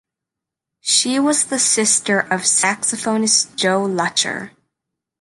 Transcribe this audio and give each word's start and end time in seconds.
She 0.79 1.19
was 1.19 1.45
the 1.45 1.59
sister 1.59 2.21
of 2.21 2.41
saxophonist 2.41 3.55
Joe 3.55 3.81
Lutcher. 3.83 4.49